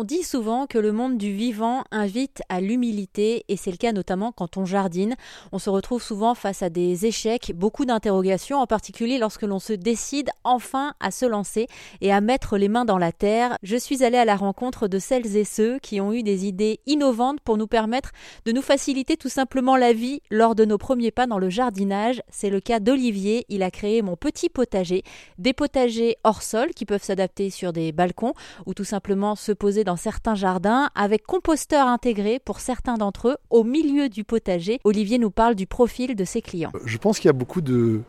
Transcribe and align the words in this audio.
On 0.00 0.04
dit 0.04 0.22
souvent 0.22 0.66
que 0.66 0.78
le 0.78 0.92
monde 0.92 1.18
du 1.18 1.30
vivant 1.30 1.84
invite 1.90 2.40
à 2.48 2.62
l'humilité 2.62 3.44
et 3.48 3.58
c'est 3.58 3.70
le 3.70 3.76
cas 3.76 3.92
notamment 3.92 4.32
quand 4.32 4.56
on 4.56 4.64
jardine. 4.64 5.14
On 5.52 5.58
se 5.58 5.68
retrouve 5.68 6.02
souvent 6.02 6.34
face 6.34 6.62
à 6.62 6.70
des 6.70 7.04
échecs, 7.04 7.52
beaucoup 7.54 7.84
d'interrogations, 7.84 8.60
en 8.60 8.66
particulier 8.66 9.18
lorsque 9.18 9.42
l'on 9.42 9.58
se 9.58 9.74
décide 9.74 10.30
enfin 10.42 10.94
à 11.00 11.10
se 11.10 11.26
lancer 11.26 11.66
et 12.00 12.14
à 12.14 12.22
mettre 12.22 12.56
les 12.56 12.70
mains 12.70 12.86
dans 12.86 12.96
la 12.96 13.12
terre. 13.12 13.58
Je 13.62 13.76
suis 13.76 14.02
allée 14.02 14.16
à 14.16 14.24
la 14.24 14.36
rencontre 14.36 14.88
de 14.88 14.98
celles 14.98 15.36
et 15.36 15.44
ceux 15.44 15.78
qui 15.80 16.00
ont 16.00 16.14
eu 16.14 16.22
des 16.22 16.46
idées 16.46 16.80
innovantes 16.86 17.42
pour 17.42 17.58
nous 17.58 17.66
permettre 17.66 18.12
de 18.46 18.52
nous 18.52 18.62
faciliter 18.62 19.18
tout 19.18 19.28
simplement 19.28 19.76
la 19.76 19.92
vie 19.92 20.22
lors 20.30 20.54
de 20.54 20.64
nos 20.64 20.78
premiers 20.78 21.10
pas 21.10 21.26
dans 21.26 21.38
le 21.38 21.50
jardinage. 21.50 22.22
C'est 22.30 22.48
le 22.48 22.60
cas 22.60 22.80
d'Olivier. 22.80 23.44
Il 23.50 23.62
a 23.62 23.70
créé 23.70 24.00
mon 24.00 24.16
petit 24.16 24.48
potager, 24.48 25.02
des 25.36 25.52
potagers 25.52 26.16
hors 26.24 26.42
sol 26.42 26.70
qui 26.70 26.86
peuvent 26.86 27.04
s'adapter 27.04 27.50
sur 27.50 27.74
des 27.74 27.92
balcons 27.92 28.32
ou 28.64 28.72
tout 28.72 28.84
simplement 28.84 29.36
se 29.36 29.52
poser 29.52 29.84
dans 29.84 29.89
certains 29.96 30.34
jardins 30.34 30.90
avec 30.94 31.24
composteur 31.24 31.86
intégré 31.86 32.40
pour 32.44 32.60
certains 32.60 32.94
d'entre 32.94 33.28
eux 33.28 33.36
au 33.50 33.64
milieu 33.64 34.08
du 34.08 34.24
potager. 34.24 34.80
Olivier 34.84 35.18
nous 35.18 35.30
parle 35.30 35.54
du 35.54 35.66
profil 35.66 36.14
de 36.14 36.24
ses 36.24 36.42
clients. 36.42 36.72
Je 36.84 36.98
pense 36.98 37.18
qu'il 37.18 37.28
y 37.28 37.30
a 37.30 37.34
beaucoup 37.34 37.60
de, 37.60 38.02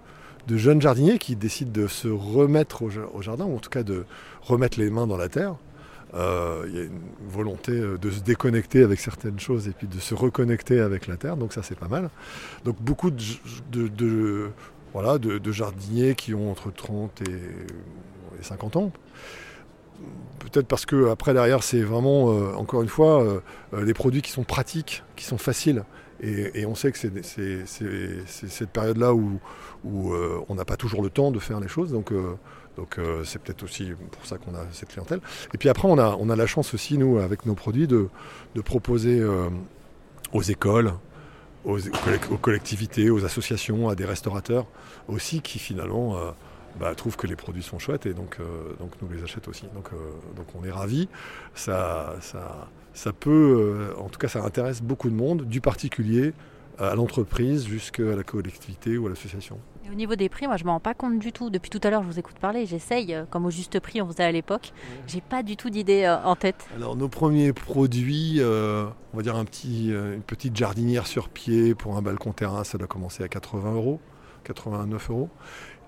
jeunes 0.50 0.82
jardiniers 0.82 1.18
qui 1.18 1.36
décident 1.36 1.72
de 1.72 1.88
se 1.88 2.08
remettre 2.08 2.84
au, 2.84 3.22
jardin, 3.22 3.46
ou 3.46 3.56
en 3.56 3.60
tout 3.60 3.70
cas 3.70 3.84
de 3.84 4.06
remettre 4.42 4.80
les 4.80 4.90
mains 4.90 5.08
dans 5.08 5.18
la 5.18 5.30
terre. 5.30 5.56
Euh, 6.14 6.66
il 6.68 6.76
y 6.76 6.80
a 6.80 6.84
une 6.84 7.00
volonté 7.30 7.72
euh, 7.72 7.98
de 7.98 8.12
se 8.12 8.20
déconnecter 8.20 8.84
avec 8.84 9.00
certaines 9.00 9.40
choses 9.40 9.70
et 9.70 9.72
puis 9.72 9.88
de 9.88 9.98
se 9.98 10.14
reconnecter 10.14 10.82
avec 10.82 11.08
la 11.08 11.16
terre, 11.16 11.38
donc 11.38 11.54
ça 11.54 11.64
c'est 11.64 11.80
pas 11.80 11.88
mal. 11.88 12.10
Donc 12.66 12.76
beaucoup 12.82 13.12
de, 13.12 14.52
jardiniers 15.52 16.16
qui 16.16 16.34
ont 16.34 16.52
entre 16.52 16.70
30 16.70 17.22
et 17.22 18.44
50 18.44 18.76
ans 18.76 18.92
peut-être 20.52 20.68
parce 20.68 20.86
que 20.86 21.10
après 21.10 21.34
derrière 21.34 21.64
c'est 21.64 21.82
vraiment 21.82 22.32
euh, 22.32 22.54
encore 22.56 22.82
une 22.82 22.90
fois 22.90 23.24
euh, 23.24 23.40
euh, 23.74 23.86
des 23.86 23.94
produits 23.94 24.22
qui 24.22 24.32
sont 24.32 24.44
pratiques, 24.44 25.04
qui 25.16 25.26
sont 25.26 25.38
faciles. 25.38 25.84
Et, 26.24 26.68
on 26.68 26.76
sait 26.76 26.92
que 26.92 27.00
c'est 27.00 27.66
cette 27.66 28.70
période-là 28.70 29.12
où, 29.16 29.40
où 29.84 30.14
on 30.48 30.54
n'a 30.54 30.66
pas 30.66 30.78
toujours 30.78 31.02
le 31.02 31.10
temps 31.10 31.32
de 31.32 31.40
faire 31.40 31.60
les 31.60 31.68
choses. 31.68 31.92
Donc 31.92 32.14
c'est 33.24 33.42
peut-être 33.42 33.64
aussi 33.64 33.94
pour 34.12 34.24
ça 34.28 34.38
qu'on 34.38 34.54
a 34.54 34.60
cette 34.72 34.90
clientèle. 34.90 35.20
Et 35.56 35.58
puis 35.58 35.68
après 35.68 35.88
on 35.88 35.98
a, 35.98 36.16
on 36.20 36.30
a 36.30 36.36
la 36.36 36.46
chance 36.46 36.76
aussi 36.76 37.00
nous 37.00 37.18
avec 37.18 37.48
nos 37.48 37.56
produits 37.56 37.88
de, 37.88 38.08
proposer 38.64 39.20
aux 40.32 40.44
écoles, 40.44 40.94
aux, 41.66 41.80
collectivités, 42.40 43.10
aux 43.10 43.26
associations, 43.26 43.90
à 43.90 43.96
des 43.96 44.06
restaurateurs 44.06 44.68
aussi 45.08 45.42
qui 45.42 45.58
finalement 45.58 46.20
bah, 46.80 46.94
trouvent 46.96 47.18
que 47.18 47.28
les 47.28 47.36
produits 47.36 47.64
sont 47.64 47.80
chouettes 47.80 48.06
et 48.06 48.14
donc, 48.14 48.38
euh, 48.40 48.74
donc 48.80 48.92
nous 49.02 49.10
les 49.10 49.24
achètent 49.24 49.48
aussi. 49.48 49.66
Donc, 49.74 49.90
euh, 49.94 49.98
donc 50.36 50.48
on 50.56 50.64
est 50.64 50.72
ravis. 50.72 51.08
Ça, 51.54 52.16
ça, 52.22 52.68
ça 52.94 53.14
peut, 53.14 53.92
euh, 53.92 54.02
en 54.02 54.10
tout 54.10 54.20
cas, 54.20 54.28
ça 54.28 54.44
intéresse 54.44 54.82
beaucoup 54.82 55.10
de 55.10 55.16
monde, 55.16 55.44
du 55.44 55.62
particulier 55.62 56.34
à 56.80 56.96
l'entreprise 56.96 57.68
jusqu'à 57.68 58.16
la 58.16 58.24
collectivité 58.24 58.98
ou 58.98 59.06
à 59.06 59.10
l'association. 59.10 59.60
au 59.92 59.94
niveau 59.94 60.16
des 60.16 60.30
prix, 60.30 60.48
moi 60.48 60.56
je 60.58 60.64
ne 60.64 60.68
m'en 60.68 60.74
rends 60.74 60.80
pas 60.80 60.94
compte 60.96 61.20
du 61.20 61.32
tout. 61.32 61.50
Depuis 61.52 61.70
tout 61.70 61.82
à 61.84 61.92
l'heure, 61.92 62.02
je 62.02 62.08
vous 62.08 62.18
écoute 62.18 62.38
parler, 62.40 62.66
j'essaye, 62.66 63.16
comme 63.30 63.46
au 63.46 63.52
juste 63.52 63.80
prix 63.80 64.02
on 64.02 64.08
faisait 64.08 64.24
à 64.24 64.32
l'époque. 64.32 64.72
J'ai 65.06 65.22
pas 65.22 65.44
du 65.44 65.58
tout 65.58 65.70
d'idée 65.70 66.08
en 66.24 66.36
tête. 66.36 66.66
Alors 66.76 66.96
nos 66.96 67.10
premiers 67.10 67.54
produits, 67.54 68.42
on 68.42 69.18
va 69.18 69.22
dire 69.22 69.36
un 69.36 69.46
petit, 69.46 69.90
une 69.90 70.24
petite 70.24 70.56
jardinière 70.56 71.06
sur 71.06 71.30
pied 71.30 71.76
pour 71.76 71.98
un 71.98 72.02
balcon 72.02 72.32
terrain, 72.32 72.64
ça 72.64 72.80
doit 72.80 72.88
commencer 72.88 73.22
à 73.22 73.28
80 73.28 73.74
euros. 73.74 74.00
89 74.44 75.10
euros. 75.10 75.30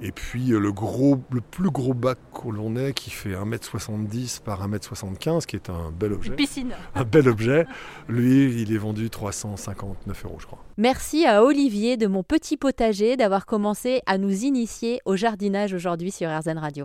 Et 0.01 0.11
puis 0.11 0.51
euh, 0.51 0.59
le, 0.59 0.71
gros, 0.71 1.19
le 1.31 1.41
plus 1.41 1.69
gros 1.69 1.93
bac 1.93 2.17
que 2.33 2.49
l'on 2.49 2.75
ait 2.75 2.93
qui 2.93 3.09
fait 3.09 3.33
1m70 3.33 4.41
par 4.41 4.67
1m75, 4.67 5.45
qui 5.45 5.55
est 5.55 5.69
un 5.69 5.91
bel 5.91 6.13
objet. 6.13 6.29
Une 6.29 6.35
piscine. 6.35 6.73
Un 6.95 7.03
bel 7.03 7.29
objet. 7.29 7.65
Lui, 8.09 8.61
il 8.61 8.73
est 8.73 8.77
vendu 8.77 9.09
359 9.09 10.25
euros, 10.25 10.37
je 10.39 10.45
crois. 10.45 10.59
Merci 10.77 11.25
à 11.25 11.43
Olivier 11.43 11.97
de 11.97 12.07
mon 12.07 12.23
petit 12.23 12.57
potager 12.57 13.15
d'avoir 13.15 13.45
commencé 13.45 14.02
à 14.05 14.17
nous 14.17 14.43
initier 14.43 14.99
au 15.05 15.15
jardinage 15.15 15.73
aujourd'hui 15.73 16.11
sur 16.11 16.30
RZN 16.30 16.58
Radio. 16.58 16.81